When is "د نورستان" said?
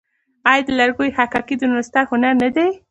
1.57-2.03